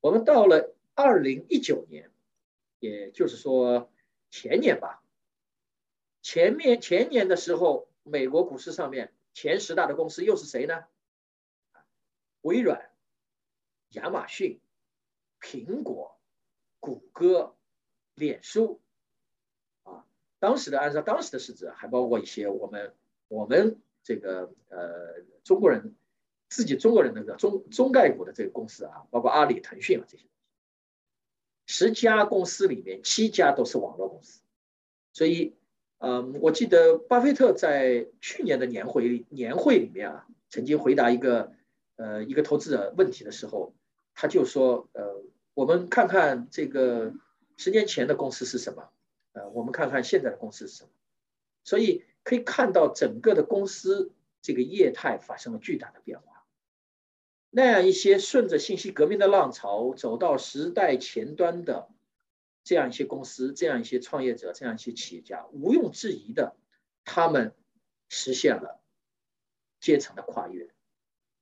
[0.00, 2.10] 我们到了二零一九年，
[2.78, 3.90] 也就是说
[4.30, 5.02] 前年吧。
[6.22, 10.84] 前面前年的时候，美国股市上面前十大的公司又是谁呢？
[12.40, 12.90] 微软、
[13.90, 14.60] 亚马逊、
[15.40, 16.18] 苹果、
[16.80, 17.56] 谷歌、
[18.14, 18.80] 脸书。
[20.46, 22.92] 当时的按照当时的市值，还包括一些我们
[23.26, 25.94] 我们这个呃中国人。
[26.48, 30.22] 自己中国人那个中中概股的这个公司啊，包括阿里、腾讯啊这些，
[31.66, 34.40] 十家公司里面七家都是网络公司，
[35.12, 35.56] 所以，
[35.98, 41.52] 嗯，我记得巴菲特在去年的年会年会里面啊，曾经回答一个
[41.96, 43.74] 呃一个投资者问题的时候，
[44.14, 45.20] 他就说，呃，
[45.54, 47.12] 我们看看这个
[47.56, 48.88] 十年前的公司是什么，
[49.36, 50.90] 呃，我们看看现在的公司是什么，
[51.62, 56.46] 所以可以看到整个的公司这个业态发生了巨大的变化。
[57.50, 61.90] 那样一些顺着信息革命的浪潮走到时代前端的
[62.64, 66.56] 这样一些公司、这样一些创业者、这样一些企业家，毋庸置疑的，
[67.04, 67.54] 他们
[68.08, 68.80] 实现了
[69.80, 70.70] 阶层的跨越。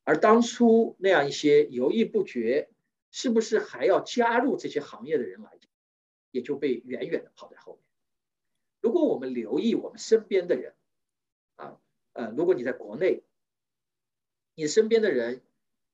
[0.02, 2.68] 而当初那样一些犹豫不决，
[3.12, 5.70] 是不是还要加入这些行业的人来讲，
[6.32, 7.83] 也就被远远的抛在后面。
[8.84, 10.74] 如果我们留意我们身边的人，
[11.56, 11.80] 啊，
[12.12, 13.22] 呃，如果你在国内，
[14.54, 15.40] 你身边的人。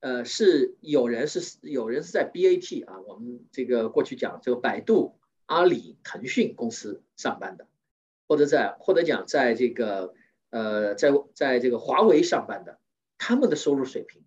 [0.03, 7.69] 呃，是有人是有人是在 BAT 啊，我们这个过去讲这个百度、阿里、腾讯公司上班的，
[8.27, 10.15] 或者在或者讲在这个
[10.49, 12.81] 呃在在这个华为上班的，
[13.19, 14.25] 他们的收入水平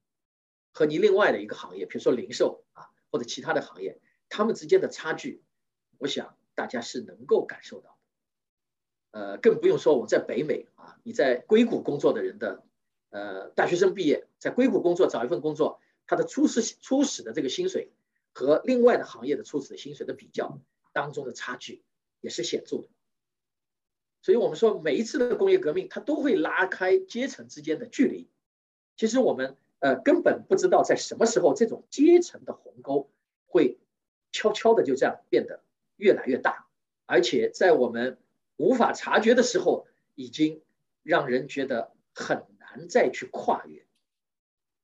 [0.73, 3.99] 和你另外的一个行业，比如说零售啊或者其他的行业，
[4.29, 5.41] 他们之间的差距，
[5.97, 7.92] 我想大家是能够感受到。
[9.13, 12.61] 呃，更不用说我们在北美啊，你在硅谷工作的人的。
[13.15, 17.91] 呃，大学生毕业在硅谷工作，找一份工作，他的初始初始的这个薪水
[18.31, 20.57] 和另外的行业的初始的薪水的比较
[20.93, 21.83] 当中的差距
[22.21, 22.87] 也是显著的。
[24.23, 28.27] 所以，我们说每一次的工业革命，它都会拉开阶层之间的距离。
[28.97, 33.11] 其实我们呃根本不知道在什么时候这种阶层的鸿沟
[33.45, 33.77] 会
[34.31, 35.61] 悄悄的就这样变得
[35.97, 36.65] 越来越大，
[37.05, 38.17] 而且在我们
[38.57, 40.61] 无法察觉的时候，已经
[41.03, 42.45] 让人觉得很。
[42.75, 43.85] 难再去跨越，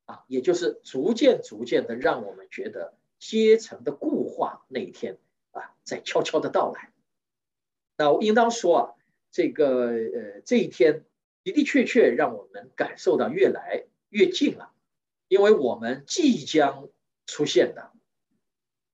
[0.06, 5.18] 啊，也就是逐渐逐渐的让我们觉得阶层的固化那一天
[5.54, 6.94] 啊，在悄悄的到来。
[7.98, 8.94] 那我应当说啊，
[9.32, 11.04] 这个呃这一天
[11.44, 14.72] 的的确确让我们感受到越来越近了，
[15.28, 16.90] 因为我们即将
[17.26, 17.92] 出现的，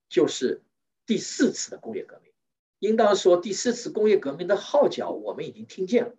[0.07, 0.61] 就是
[1.05, 2.31] 第四次的工业革命。
[2.79, 6.15] 应当说，第四次工业革命的号角我们已经听见了。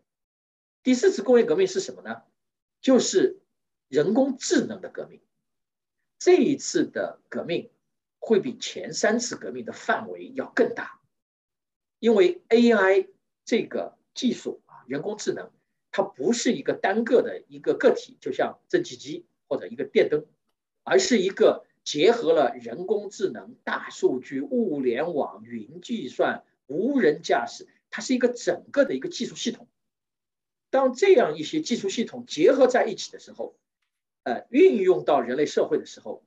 [0.83, 2.23] 第四次工业革命是什么呢？
[2.81, 3.41] 就是
[3.89, 5.21] 人工智能的革命，
[6.19, 7.71] 这一次的革命
[8.19, 11.01] 会比前三次革命的范围要更大，
[11.99, 13.09] 因为 AI
[13.45, 15.51] 这个技术啊，人工智能
[15.91, 20.25] 它不是一个单个的一个个体，就像蒸汽机或者一个电灯，
[20.85, 29.69] 而是一个结合了人工智能、大数据、物联网、云计算、无人驾驶，它是一个整个的一个技术系统。
[30.69, 33.57] 当这样一些技术系统结合在一起的时候，
[34.25, 36.25] 呃，运用到人类社会的时候，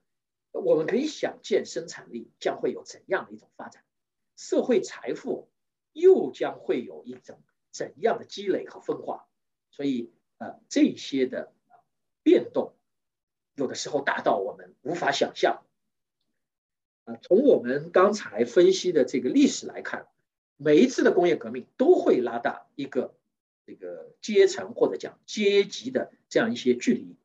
[0.53, 3.83] 我们可以想见生产力将会有怎样的一种发展，
[4.37, 5.49] 社会财富
[5.91, 7.37] 又将会有一种
[7.69, 9.27] 怎样的积累和分化。
[9.71, 11.51] 所以，呃，这些的
[12.23, 12.73] 变动，
[13.59, 15.61] 有的时候大到我们无法想象。
[17.03, 20.07] 啊，从我们刚才分析的这个历史来看，
[20.57, 23.13] 每一次的工业革命都会拉大一个
[23.65, 27.15] 这个阶层或者讲阶级的这样一些距离。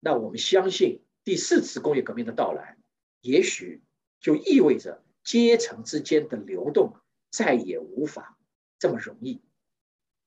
[0.00, 1.00] 那我们相信。
[1.24, 2.76] 第四次工业革命的到来，
[3.22, 3.80] 也许
[4.20, 6.96] 就意味着阶层之间的流动
[7.30, 8.36] 再也无法
[8.78, 9.40] 这么容易。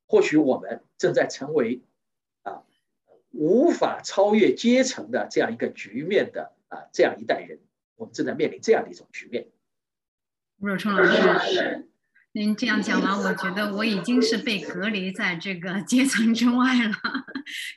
[0.07, 1.81] 或许我们正在成为
[3.37, 7.59] 无法超越阶层的这样一个局面的啊这样一代人，
[7.95, 9.47] 我们正在面临这样的一种局面。
[10.59, 11.87] 吴若冲老师。
[12.33, 16.93] 您这样讲完，我觉得我已经是被隔离在这个阶层之外了。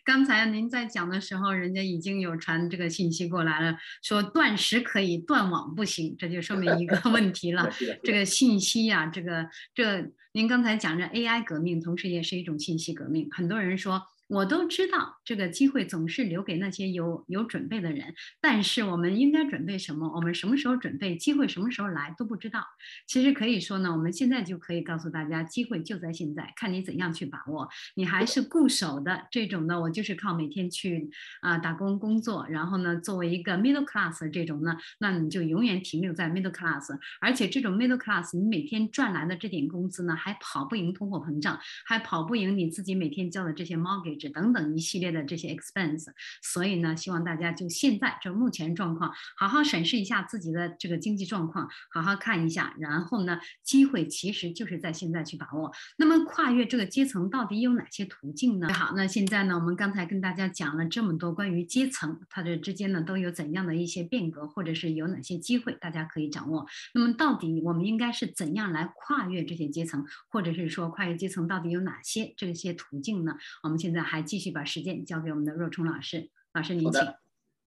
[0.05, 7.71] 刚才您在讲的时候，人家已经有传这个信息过来了，说断食可以，断网不行，这就说明一个问题了。
[8.05, 13.29] 这个信息呀，这个这，您刚才讲着 AI 革命，同时也是一种信息革命。
[13.31, 14.03] 很多人说。
[14.31, 20.09] 我都知道这个机会总是留给那些有有准备的人，但是我们应该准备什么？
[20.15, 21.17] 我们什么时候准备？
[21.17, 22.65] 机会什么时候来都不知道。
[23.09, 27.69] 其实可以说呢，我们现在就可以告诉大家，机会就在现在，看你怎样去把握。
[27.97, 36.97] 你还是固守的这种呢，我就是靠每天去啊打工工作，然后呢作为一个 middle class 这种呢，那你就永远停留在 middle class。
[37.21, 44.20] 而且这种 middle class，你每天赚来的这点工资呢，还跑不赢通货膨胀，还跑不赢你自己每天交的这些 mortgage。
[44.29, 46.07] 等等一系列的这些 expense，
[46.43, 55.73] 所以呢，希望大家就现在这目前状况，好好审视一下自己的这个经济状况，好好看一下，然后呢，机会其实就是在现在去把握。
[55.97, 58.73] 那么跨越这个阶层到底有哪些途径呢？
[58.75, 66.67] 好，那现在呢，我们刚才跟大家讲了这么多关于阶层，它的之间呢都有怎样的一些变革，或者是有哪些机会，大家可以掌握。
[66.95, 73.37] 那么到底我们应该是怎样来跨越这些阶层，或者是说跨越阶层到底有哪些这些途径呢？
[73.63, 74.10] 我们现在。
[74.11, 77.01] 还继续把时间交给我们的若冲老师，老师您请。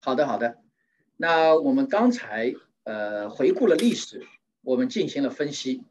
[0.01, 0.61] 好的，好的。
[1.15, 2.53] 那我们刚才
[2.83, 4.27] 呃回顾了历史，
[4.59, 5.85] 我们进行了分析，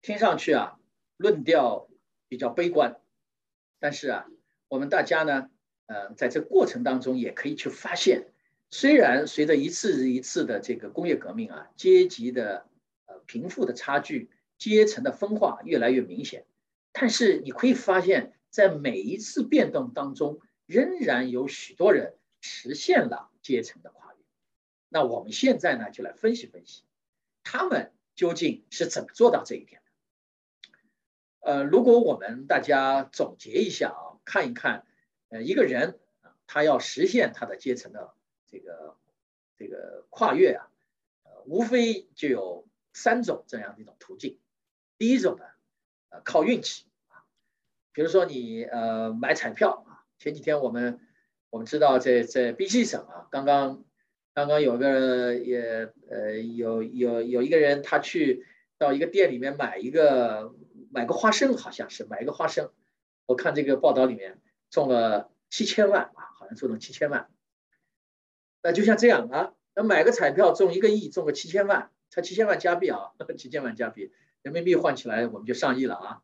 [0.00, 0.80] 听上去啊
[1.16, 1.88] 论调
[2.26, 2.96] 比较悲观，
[3.78, 4.26] 但是啊
[4.66, 5.48] 我们大家呢
[5.86, 8.26] 呃在这过程当中也可以去发现，
[8.68, 12.66] 虽然随着一次一次的这个工业革命啊，阶级的
[13.06, 16.46] 呃贫富的差距、阶层的分化越来越明显，
[16.90, 18.32] 但是你可以发现。
[18.52, 24.18] 在每一次变动当中，仍然有许多人实现了阶层的跨越。
[24.90, 26.82] 那我们现在呢，就来分析分析，
[27.42, 29.90] 他们究竟是怎么做到这一点的？
[31.40, 34.86] 呃，如果我们大家总结一下啊，看一看，
[35.30, 38.12] 呃，一个人啊，他要实现他的阶层的
[38.46, 38.98] 这个
[39.56, 40.68] 这个跨越啊，
[41.22, 44.38] 呃，无非就有三种这样的一种途径。
[44.98, 45.44] 第一种呢，
[46.10, 46.84] 呃，靠运气。
[47.92, 51.00] 比如说你呃买彩票啊，前几天我们
[51.50, 53.84] 我们知道在在 B.C 省啊，刚刚
[54.34, 58.46] 刚刚有个也呃有有有一个人他去
[58.78, 60.54] 到一个店里面买一个
[60.90, 62.70] 买个花生，好像是买一个花生，
[63.26, 67.28] 我看这个报道里面中了七千万啊，好像中了七千万。
[68.62, 76.22] 那就像这样啊，那买个彩票中一个亿，中个七千万，才七千万加币啊， 七千万加币，人民币换起来我们就上亿了啊。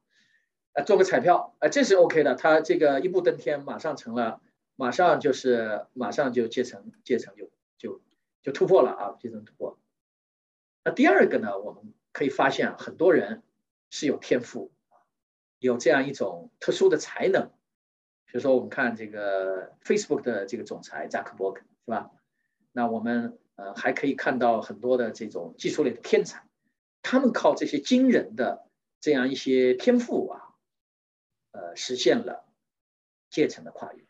[0.82, 2.34] 做个彩票，啊，这是 OK 的。
[2.34, 4.40] 他这个一步登天，马上成了，
[4.76, 8.00] 马上就是马上就阶层阶层就就
[8.42, 9.78] 就突破了啊，阶层突破。
[10.84, 13.42] 那第二个呢，我们可以发现很多人
[13.90, 14.70] 是有天赋，
[15.58, 17.50] 有这样一种特殊的才能。
[18.26, 22.10] 比如说，我们看这个 Facebook 的这个总裁扎克伯格，是吧？
[22.72, 26.46] 那我们呃还可以看到很多的这种技术类的天才，
[27.02, 28.66] 他们靠这些惊人的
[29.00, 30.47] 这样一些天赋啊。
[31.76, 32.44] 实现了
[33.30, 34.04] 阶层的跨越。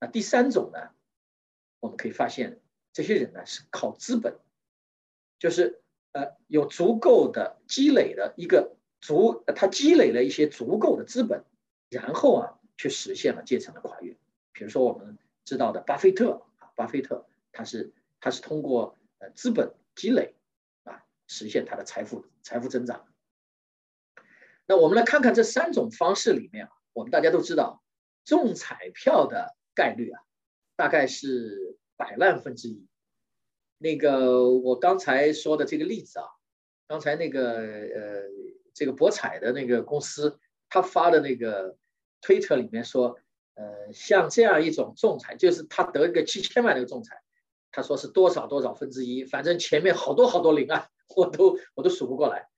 [0.00, 0.90] 那第三种呢，
[1.80, 2.60] 我们可以发现，
[2.92, 4.38] 这些人呢是靠资本，
[5.38, 11.44] 就是呃有足够的积累的一个足，他积累了一些足够的资本，
[11.88, 14.16] 然后啊去实现了阶层的跨越。
[14.52, 20.34] 比如说我们知道的巴菲特啊，巴菲特他是他是通过呃资本积累
[20.84, 23.06] 啊实现他的财富财富增长。
[24.66, 27.82] 那我们来看看这三种方式里面啊，我们大家都知道，
[28.24, 30.22] 中彩票的概率啊，
[30.76, 32.86] 大概是百万分之一。
[33.78, 36.26] 那个我刚才说的这个例子啊，
[36.86, 38.22] 刚才那个呃，
[38.72, 40.38] 这个博彩的那个公司，
[40.70, 41.76] 他发的那个
[42.22, 43.18] 推特里面说，
[43.54, 47.20] 呃，像这样一种中彩，就是他得一个七千万的中彩，
[47.70, 52.48] 他说是多少多少分之一，反正前面好多好多零啊，我都我都数不过来，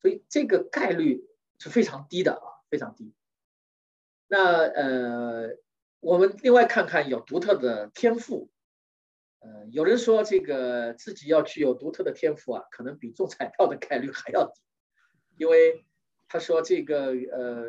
[0.00, 1.24] 所以这个概率
[1.62, 3.14] 是非常低的啊，非常低。
[4.26, 5.56] 那呃，
[6.00, 8.50] 我们另外看看有独特的天赋，
[9.38, 14.60] 呃，有人说这个自己要具有独特的天赋啊，可能比中彩票的概率还要低，
[15.36, 15.84] 因为
[16.28, 17.66] 他说这个呃，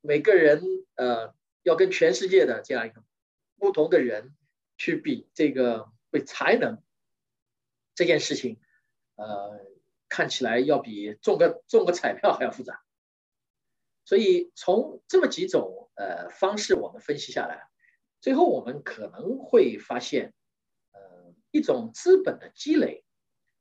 [0.00, 0.62] 每个人
[0.96, 1.32] 呃
[1.62, 3.04] 要跟全世界的这样一个
[3.58, 4.34] 不同的人
[4.76, 5.88] 去比这个。
[6.10, 6.82] 会才能
[7.94, 8.58] 这件事情，
[9.16, 9.60] 呃，
[10.08, 12.82] 看起来要比中个中个彩票还要复杂。
[14.08, 17.68] 所以从这么几种呃方式我们分析下来，
[18.22, 20.32] 最后我们可能会发现，
[20.92, 23.04] 呃，一种资本的积累，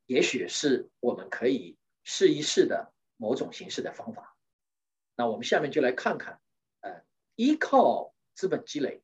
[0.06, 4.38] 也许是我们可以试一试的某种形式的方法。
[5.18, 6.40] 那我们下面就来看看，
[6.80, 7.04] 呃，
[7.36, 9.04] 依靠资本积累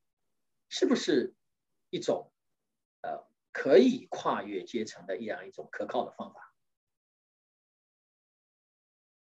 [0.69, 1.33] 是不是
[1.89, 2.31] 一种
[3.01, 3.21] 呃。
[3.55, 6.52] 可以跨越阶层的一样一种可靠的方法，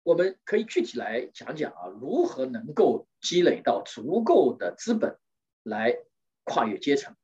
[0.04, 5.18] 我们可以具体来讲讲啊，如何能够积累到足够的资本
[5.64, 5.98] 来
[6.44, 7.16] 跨越阶层。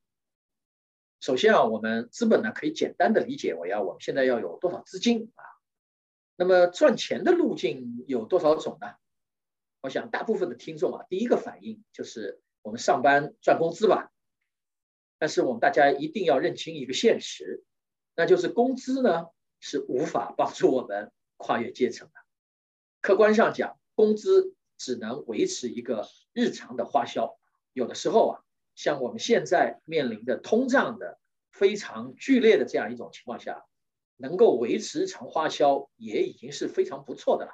[1.20, 5.44] 首先啊，我们资本呢可以简单的理解为啊，我们现在要有多少资金啊？
[6.36, 8.94] 那么赚钱的路径有多少种呢？
[9.82, 14.12] 我想大部分的听众啊，第一个反应就是我们上班赚工资吧。
[15.18, 17.64] 但是我们大家一定要认清一个现实，
[18.16, 19.28] 那就是工资呢
[19.62, 22.25] 是无法帮助我们跨越阶层的。
[23.06, 27.38] 客观上讲，工资只能维持一个日常的花销。
[27.72, 28.42] 有的时候啊，
[28.74, 31.20] 像我们现在面临的通胀的
[31.52, 33.64] 非常剧烈的这样一种情况下，
[34.18, 37.52] 能够维持日常花销也已经是非常不错的了。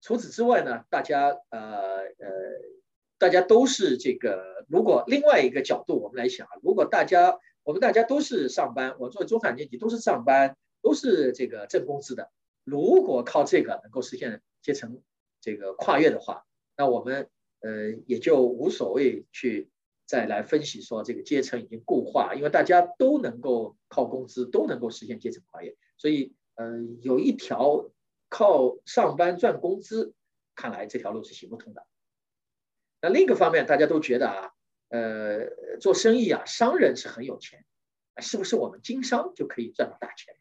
[0.00, 2.28] 除此之外呢，大家呃呃。
[3.16, 12.30] 大家都是这个，如果另外一个角度我们来想啊，如果大家我们大家都是上班，我作为中产阶级都是上班，都是这个挣工资的，
[12.70, 15.02] 如果靠这个能够实现阶层
[15.40, 16.46] 这个跨越的话，
[16.76, 17.28] 那我们
[17.60, 19.68] 呃也就无所谓去
[20.06, 27.90] 再来分析说这个阶层已经固化，因为大家都能够靠工资都能够实现阶层跨越，所以呃有一条
[28.28, 30.14] 靠上班赚工资，
[30.54, 31.84] 看来这条路是行不通的。
[33.02, 34.52] 那另一个方面，大家都觉得啊，
[34.90, 37.64] 呃，做生意啊，商人是很有钱，
[38.18, 40.34] 是不是我们经商就可以赚到大钱？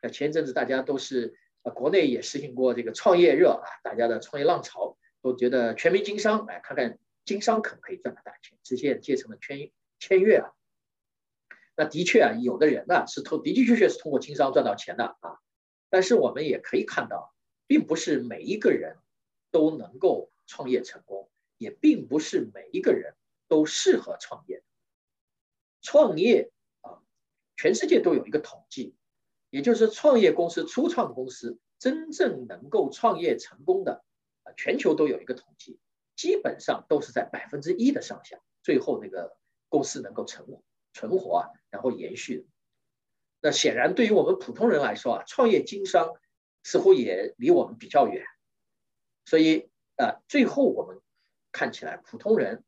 [0.00, 10.52] 那前一阵子大家都是，呃，国内也实行过这个创业热啊，大家的创业浪潮都觉得全民经商，哎，看看经商可不可以赚到大钱，实现阶层的签签约啊？
[11.76, 15.38] 那的确啊，有的人呢是通的的确确是通过经商赚到钱的啊，
[15.90, 17.34] 但是我们也可以看到，
[17.66, 18.98] 并不是每一个人
[19.50, 21.28] 都能够创业成功。
[21.58, 23.14] 也并不是每一个人
[23.46, 24.64] 都适合创业。
[25.80, 26.50] 创业
[26.80, 26.98] 啊，
[27.56, 28.96] 全世界都有一个统计，
[29.52, 34.02] 也就是创业公司、初创公司真正能够创业成功的
[34.44, 35.78] 啊，全球都有一个统计，
[36.16, 39.36] 基本上都是在百分之一的上下，最后那个
[39.68, 40.46] 公司能够成
[40.94, 42.48] 存活啊，然后延续。
[43.42, 46.14] 那显然对于我们普通人来说啊，创业经商
[46.62, 48.24] 似乎也离我们比较远，
[49.26, 51.00] 所以啊，最后我们。
[51.54, 52.64] 看起来普通人，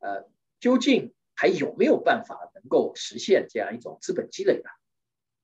[0.00, 0.28] 呃，
[0.58, 4.68] 究竟还有没有办法能够实现这样一种资本积累呢？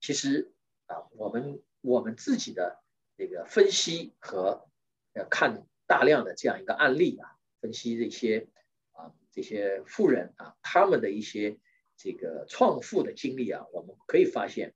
[0.01, 0.51] 其实
[0.91, 2.83] 啊，我们我们自己的
[3.17, 4.67] 这个分析和
[5.15, 8.49] 呃看大量的这样一个案例啊，分析这些
[8.93, 11.59] 啊这些富人啊他们的一些
[11.97, 14.75] 这个创富的经历啊，我们可以发现，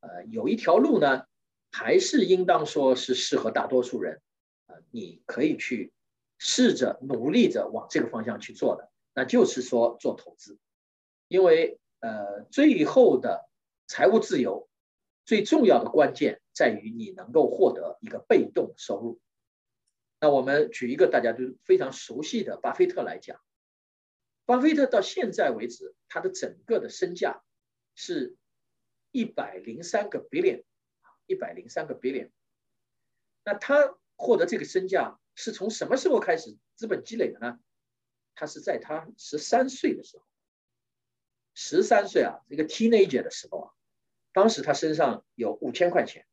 [0.00, 1.26] 呃，有一条路呢，
[1.70, 4.20] 还是应当说是适合大多数人
[4.66, 5.92] 啊，你可以去。
[6.42, 10.58] 试着努力着往这个方向去做的，那就是说做投资，
[11.28, 13.46] 因为呃，最后的
[13.86, 14.66] 财务自由
[15.30, 19.20] 最重要的关键在于你能够获得一个被动收入。
[20.18, 23.40] 那我们举一个大家都非常熟悉的巴菲特来讲，
[24.44, 27.44] 巴菲特到现在为止，他的整个的身价
[27.94, 28.36] 是
[29.12, 30.64] 一百零三个 billion，
[31.26, 32.32] 一百零三个 billion。
[33.44, 35.16] 那他获得这个身价。
[35.36, 37.60] 是从什么时候开始资本积累的呢？
[38.34, 40.24] 他是在他十三岁的时候，
[41.54, 43.72] 十三岁啊，一个 teenager 的时候啊，
[44.32, 46.26] 当时他身上有五千块钱，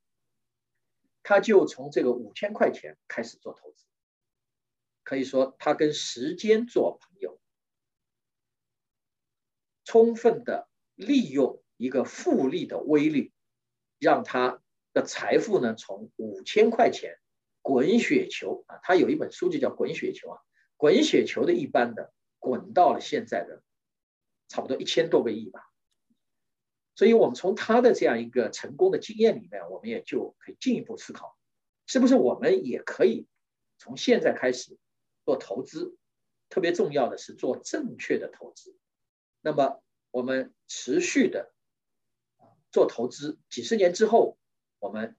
[1.23, 3.85] 他就从这个五千块钱开始做投资，
[5.03, 7.39] 可以说他跟时间做朋友，
[9.83, 13.31] 充分的利用一个复利的威力，
[13.99, 14.61] 让他
[14.93, 17.19] 的财富呢从五千块钱。
[17.63, 20.41] 滚雪球啊，他有一本书就叫《滚雪球》啊，
[20.77, 23.61] 滚雪球的一般的滚到了现在的
[24.47, 25.69] 差不多一千多个亿吧。
[26.97, 31.37] 所以我们从他的这样一个成功的经验里面，我们也就可以进一步思考，
[31.85, 33.27] 是不是我们也可以
[33.77, 34.79] 从现在开始
[35.23, 35.95] 做投资，
[36.49, 38.75] 特别重要的是做正确的投资。
[39.41, 41.53] 那么我们持续的
[42.71, 44.39] 做投资，几十年之后，
[44.79, 45.15] 我们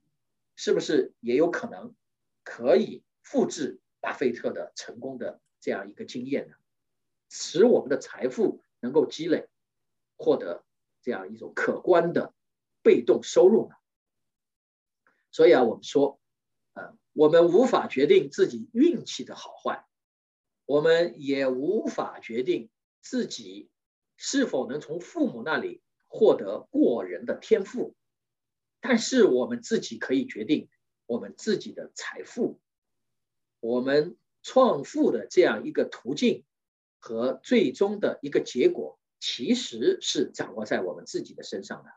[0.57, 1.95] 是不是也有可能
[2.43, 6.57] 可以复制巴菲特的成功的这样一个经验呢？
[7.31, 9.49] 使我们的财富能够积累，
[10.17, 10.65] 获得
[11.09, 12.35] 这样一种可观的
[12.83, 13.75] 被动收入呢？
[15.31, 16.21] 所以啊，我们说，
[16.75, 19.87] 呃，我们无法决定自己运气的好坏，
[20.67, 22.69] 我们也无法决定
[23.01, 23.71] 自己
[24.19, 27.97] 是否能从父母那里获得过人的天赋，
[28.79, 30.69] 但是我们自己可以决定
[31.07, 32.61] 我们自己的财富，
[33.61, 36.45] 我们创富的这样一个途径。
[37.01, 41.91] 和最终的一个结果，其实是掌握在我们自己的身上的。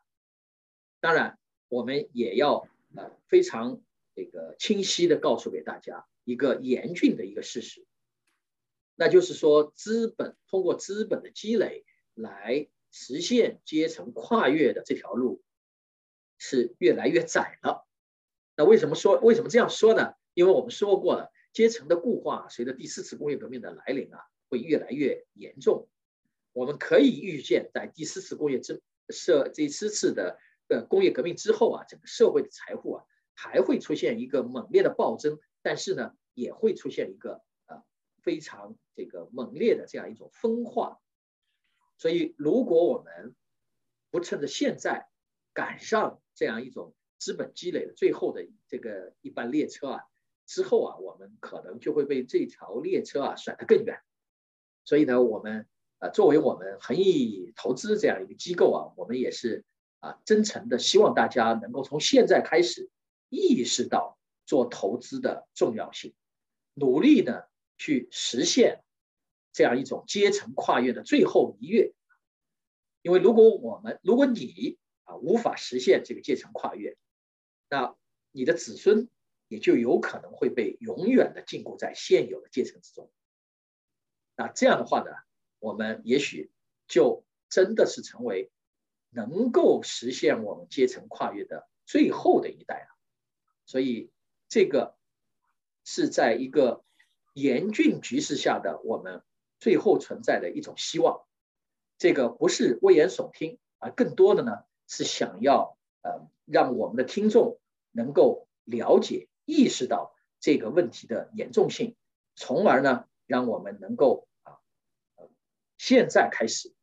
[0.99, 3.81] 当然，我们也要呃非常
[4.15, 7.85] 这个清晰的告诉给大家一个严峻的一个事实，
[8.95, 15.41] 那就是说，资本通过资本的积累来实现阶层跨越的这条路
[16.37, 17.87] 是越来越窄了。
[18.55, 20.13] 那为什么说为什么这样说呢？
[20.33, 24.19] 因为我们说过了，阶层的固化随着第四次工业革命的来临啊。
[24.51, 25.87] 会越来越严重，
[26.53, 37.83] 我们可以预见，在第四次工业之社这四次的呃工业革命之后啊，整个社会的财富啊还会出现一个猛烈的暴增，但是呢，也会出现一个呃
[38.21, 40.99] 非常这个猛烈的这样一种分化。
[41.97, 43.35] 所以，如果我们
[44.09, 45.07] 不趁着现在
[45.53, 50.03] 赶上这样一种资本积累的最后的这个一班列车啊，
[50.45, 54.01] 之后啊，我们可能就会被这条列车啊甩得更远。
[54.83, 55.67] 所以呢，我们
[56.01, 59.63] 啊作为我们恒益投资这样一个机构啊，我们也是
[59.99, 62.89] 啊真诚的希望大家能够从现在开始
[63.29, 66.15] 意识到做投资的重要性，
[66.73, 68.83] 努力的去实现
[69.53, 71.93] 这样一种阶层跨越的最后一跃。
[73.03, 76.97] 因为如果我们如果你啊无法实现这个阶层跨越，
[77.69, 77.95] 那
[78.31, 79.07] 你的子孙
[79.47, 83.11] 也就有可能会被永远的禁锢在现有的阶层之中。
[84.35, 85.11] 那这样的话呢，
[85.61, 86.51] 我们也许
[86.87, 88.51] 就真的是成为
[89.11, 92.87] 能够实现我们阶层跨越的最后的一代了。
[93.65, 94.11] 所以，
[94.49, 94.97] 这个
[95.85, 96.83] 是在一个
[97.33, 99.21] 严峻局势下的我们
[99.59, 101.21] 最后存在的一种希望。
[101.99, 107.59] 这个不是危言耸听，而更多的呢是想要呃让我们的听众
[107.91, 111.95] 能够了解、意识到这个问题的严重性，
[112.35, 113.05] 从而呢。
[113.27, 114.27] 让我们能够，
[115.81, 116.75] 现在开始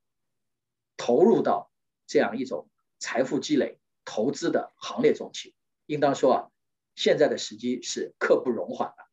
[0.97, 1.71] 投入到
[2.09, 2.69] 这样一种
[2.99, 5.55] 财富积累、投资的行列中去。
[5.87, 6.51] 应当说啊，
[6.97, 9.05] 现在的时机是刻不容缓的。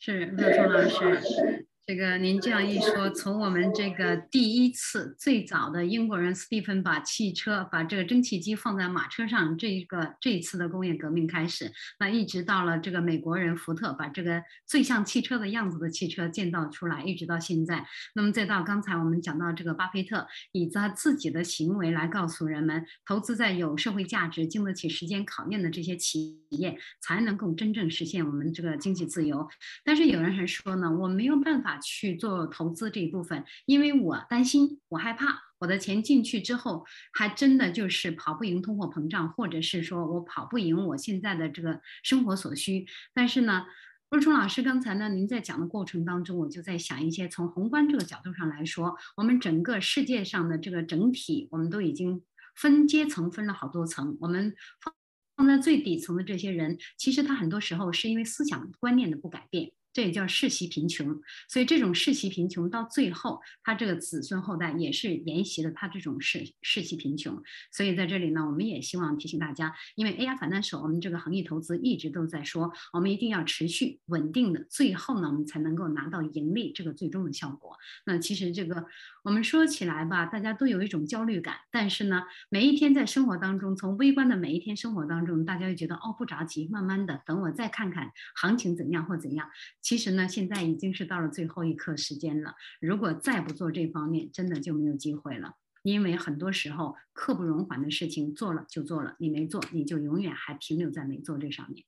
[0.00, 0.80] 是陆聪老
[1.20, 1.67] 师。
[1.88, 29.48] 这个您这样一说，从我们这个第一次最早的英国人斯蒂芬把汽车把这个蒸汽机放在马车上这一个这一次的工业革命开始，那一直到了这个美国人福特把这个最像汽车的样子的汽车建造出来，一直到现在，那么再到刚才我们讲到这个巴菲特以他自己的行为来告诉人们，投资在有社会价值、经得起时间考验的这些企业，才能够真正实现我们这个经济自由。
[29.82, 31.77] 但是有人还说呢，我没有办法。
[31.78, 42.86] 去做投资这一部分，因为我担心，我害怕我的钱进去之后，还真的就是跑不赢通货膨胀，或者是说我跑不赢我现在的这个生活所需。
[43.14, 43.66] 但是呢，
[44.10, 52.22] 陆冲老师刚才呢，您在讲的过程当中，我就在想一些从宏观这个角度上来说，我们整个世界上的这个整体，我们都已经
[52.54, 54.94] 分阶层分了好多层，我们放
[55.36, 59.70] 放在最底层的这些人，其实他很多时候是因为思想观念的不改变。
[59.98, 67.42] 这也叫世袭贫穷，所以这种世袭贫穷到最后，他这个子孙后代也是沿袭了他这种世世袭贫穷。
[67.72, 77.76] 所以在这里呢，我们也希望提醒大家，因为 AI 反弹手，我们这个行业投资一直都在说，我们一定要持续稳定的，最后呢，我们才能够拿到盈利这个最终的效果。
[78.06, 78.86] 那其实这个
[79.24, 89.50] 我们说起来吧，大家都有一种焦虑感，但是呢，每一天在生活当中，从微观的每一天生活当中，大家就觉得哦，不着急，慢慢的，等我再看看行情怎样或怎样。
[89.88, 92.56] 其实呢，现在已经是到了最后一刻时间了。
[92.78, 95.54] 如果再不做这方面，真的就没有机会了。
[95.82, 101.86] 因为很多时候刻不容缓的事情做了就做了，你没做，你就永远还停留在没做这上面。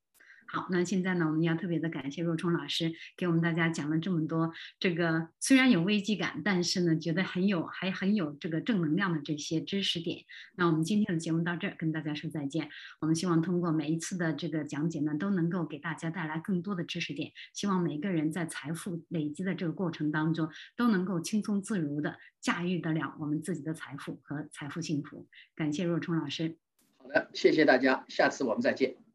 [0.53, 10.24] 好，那现在呢，我们要特别的感谢若冲老师给我们大家讲了这么多，这个虽然有危机感，但是呢，觉得很有还很有这个正能量的这些知识点。
[10.57, 12.68] 那我们今天的节目到这儿，跟大家说再见。
[13.01, 17.30] 我们希望通过每一次的这个讲解呢，都能够给大家带来更多的知识点。
[17.53, 25.28] 希望每个人在财富累积的这个过程当中，都能够轻松自如的驾驭得了我们自己的财富和财富幸福。
[25.55, 26.57] 感谢若冲老师。
[26.96, 29.09] 好的，谢谢大家，下次我们再见。